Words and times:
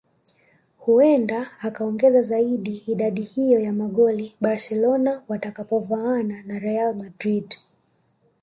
Huenda 0.77 1.51
akaongeza 1.59 2.21
zaidi 2.21 2.83
idadi 2.87 3.21
hiyo 3.21 3.59
ya 3.59 3.73
magoli 3.73 4.35
Barcelona 4.41 5.23
watakapovaana 5.27 6.43
na 6.43 6.59
Real 6.59 6.95
Madrid 6.95 7.53